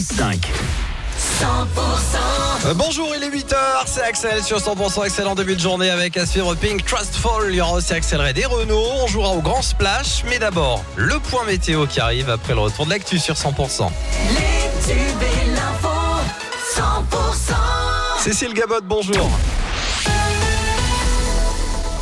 [0.00, 0.38] 6-5.
[2.64, 3.54] Euh, bonjour, il est 8h,
[3.84, 7.48] c'est Axel sur 100% excellent début de journée avec Aspire Pink Trustful.
[7.50, 8.82] Il y aura aussi Axel Red et Renault.
[9.02, 12.86] On jouera au grand splash, mais d'abord, le point météo qui arrive après le retour
[12.86, 13.90] de l'actu sur 100%.
[14.30, 14.36] Les
[14.86, 15.88] tubes et l'info,
[16.74, 18.22] 100%.
[18.22, 19.30] Cécile Gabot, bonjour.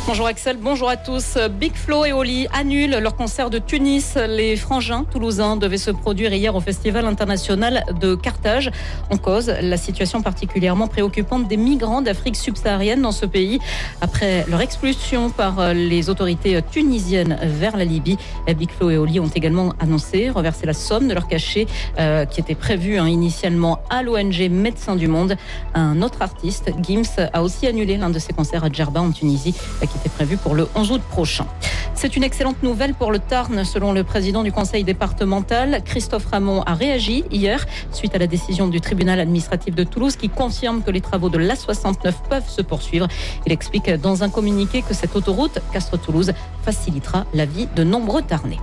[0.09, 1.37] Bonjour Axel, bonjour à tous.
[1.59, 4.17] Big Flo et Oli annulent leur concert de Tunis.
[4.27, 8.71] Les frangins toulousains devaient se produire hier au Festival international de Carthage.
[9.11, 13.59] En cause, la situation particulièrement préoccupante des migrants d'Afrique subsaharienne dans ce pays.
[14.01, 18.17] Après leur expulsion par les autorités tunisiennes vers la Libye,
[18.47, 21.67] Big Flo et Oli ont également annoncé reverser la somme de leur cachet
[21.99, 25.37] euh, qui était prévu hein, initialement à l'ONG Médecins du Monde.
[25.75, 29.53] Un autre artiste, Gims, a aussi annulé l'un de ses concerts à Djerba en Tunisie
[29.81, 31.45] qui était prévu pour le 11 août prochain.
[31.93, 35.81] C'est une excellente nouvelle pour le Tarn, selon le président du conseil départemental.
[35.83, 40.29] Christophe Ramon a réagi hier suite à la décision du tribunal administratif de Toulouse qui
[40.29, 43.07] confirme que les travaux de l'A69 peuvent se poursuivre.
[43.45, 46.31] Il explique dans un communiqué que cette autoroute Castres-Toulouse
[46.63, 48.59] facilitera la vie de nombreux Tarnais.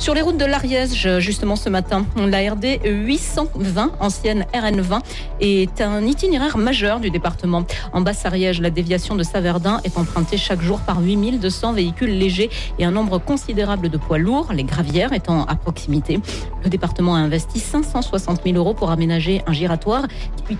[0.00, 5.00] Sur les routes de l'Ariège, justement ce matin, la RD 820, ancienne RN20,
[5.42, 7.64] est un itinéraire majeur du département.
[7.92, 12.48] En Basse-Ariège, la déviation de Saverdin est empruntée chaque jour par 8200 véhicules légers
[12.78, 16.18] et un nombre considérable de poids lourds, les gravières étant à proximité.
[16.64, 20.06] Le département a investi 560 000 euros pour aménager un giratoire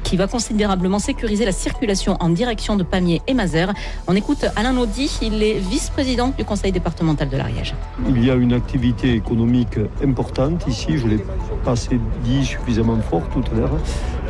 [0.05, 3.73] qui va considérablement sécuriser la circulation en direction de Pamiers et Mazères.
[4.07, 7.75] On écoute Alain Naudy, il est vice-président du conseil départemental de l'Ariège.
[8.07, 11.25] Il y a une activité économique importante ici, je l'ai
[11.65, 13.79] pas assez dit suffisamment fort tout à l'heure,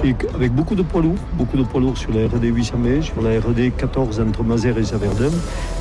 [0.04, 3.02] et avec beaucoup de poids lourds, beaucoup de poids lourds sur la RD 800 mai,
[3.02, 5.30] sur la RD 14 entre Mazères et Saverdun.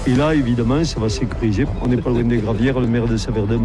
[0.08, 1.66] Et là, évidemment, ça va sécuriser.
[1.82, 3.62] On n'est pas loin des gravières, le maire de Saverdun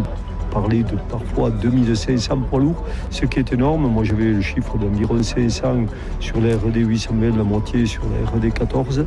[0.55, 3.87] parlait de parfois 2500 poids lourds, ce qui est énorme.
[3.87, 5.87] Moi, j'avais le chiffre d'environ 500
[6.21, 9.05] sur la RD 800 mai, la moitié sur la RD 14,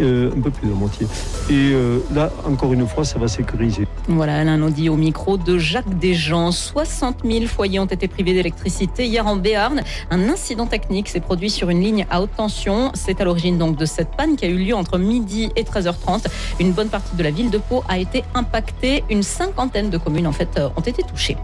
[0.00, 1.06] euh, un peu plus de la moitié.
[1.48, 3.86] Et euh, là, encore une fois, ça va sécuriser.
[4.08, 6.50] Voilà, Alain Naudy au micro de Jacques Desjans.
[6.50, 9.80] 60 000 foyers ont été privés d'électricité hier en Béarn.
[10.10, 12.90] Un incident technique s'est produit sur une ligne à haute tension.
[12.94, 16.26] C'est à l'origine donc de cette panne qui a eu lieu entre midi et 13h30.
[16.58, 19.04] Une bonne partie de la ville de Pau a été impactée.
[19.08, 21.36] Une cinquantaine de communes en fait euh, ont été touchées.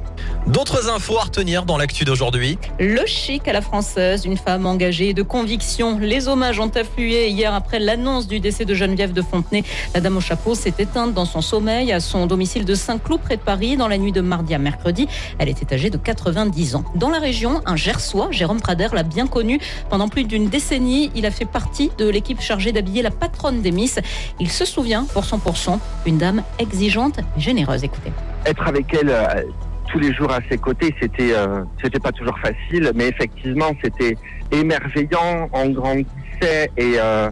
[0.46, 2.58] D'autres infos à retenir dans l'actu d'aujourd'hui.
[2.80, 5.98] Le chic à la française, une femme engagée de conviction.
[5.98, 9.62] Les hommages ont afflué hier après l'annonce du décès de Geneviève de Fontenay.
[9.94, 13.36] La dame au chapeau s'est éteinte dans son sommeil à son domicile de Saint-Cloud près
[13.36, 15.06] de Paris dans la nuit de mardi à mercredi.
[15.38, 16.84] Elle était âgée de 90 ans.
[16.94, 19.60] Dans la région, un Gersois, Jérôme Prader, l'a bien connu.
[19.90, 23.70] Pendant plus d'une décennie, il a fait partie de l'équipe chargée d'habiller la patronne des
[23.70, 24.00] Miss.
[24.40, 27.84] Il se souvient pour 100%, une dame exigeante et généreuse.
[27.84, 28.12] Écoutez.
[28.46, 29.42] Être avec elle euh,
[29.88, 34.16] tous les jours à ses côtés, c'était euh, c'était pas toujours facile, mais effectivement c'était
[34.52, 37.30] émerveillant, on grandissait et euh,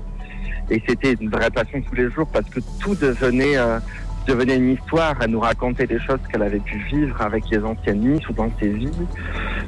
[0.70, 3.78] et c'était une vraie passion tous les jours parce que tout devenait euh,
[4.26, 5.14] devenait une histoire.
[5.20, 8.50] Elle nous racontait des choses qu'elle avait pu vivre avec les anciennes Miss ou dans
[8.58, 8.90] ses vies.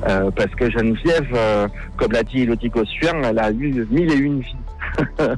[0.08, 4.16] Euh, parce que Geneviève, euh, comme l'a dit Elodie Gossuin, elle a eu mille et
[4.16, 4.56] une vies.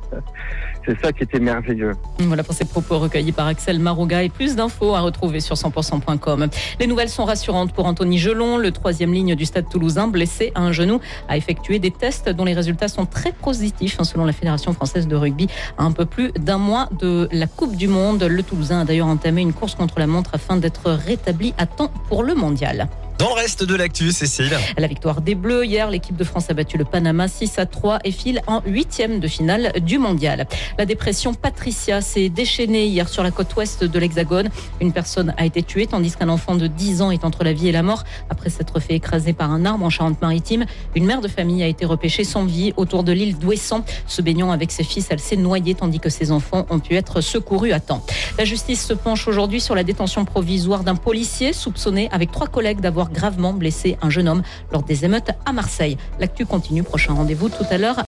[0.86, 1.92] C'est ça qui était merveilleux.
[2.18, 6.48] Voilà pour ces propos recueillis par Axel Marouga et plus d'infos à retrouver sur 100%.com.
[6.78, 10.60] Les nouvelles sont rassurantes pour Anthony Gelon, le troisième ligne du stade toulousain, blessé à
[10.60, 14.32] un genou, a effectué des tests dont les résultats sont très positifs hein, selon la
[14.32, 15.48] Fédération française de rugby.
[15.78, 19.42] Un peu plus d'un mois de la Coupe du Monde, le Toulousain a d'ailleurs entamé
[19.42, 22.88] une course contre la montre afin d'être rétabli à temps pour le mondial.
[23.20, 24.56] Dans le reste de l'actu, Cécile.
[24.78, 27.98] La victoire des Bleus hier, l'équipe de France a battu le Panama 6 à 3
[28.02, 30.46] et file en huitième de finale du mondial.
[30.78, 34.48] La dépression Patricia s'est déchaînée hier sur la côte ouest de l'Hexagone.
[34.80, 37.68] Une personne a été tuée tandis qu'un enfant de 10 ans est entre la vie
[37.68, 40.64] et la mort après s'être fait écraser par un arbre en Charente-Maritime.
[40.94, 43.84] Une mère de famille a été repêchée sans vie autour de l'île d'Ouessant.
[44.06, 47.20] Se baignant avec ses fils, elle s'est noyée tandis que ses enfants ont pu être
[47.20, 48.02] secourus à temps.
[48.38, 52.80] La justice se penche aujourd'hui sur la détention provisoire d'un policier soupçonné avec trois collègues
[52.80, 55.96] d'avoir gravement blessé un jeune homme lors des émeutes à Marseille.
[56.18, 56.82] L'actu continue.
[56.82, 57.98] Prochain rendez-vous tout à l'heure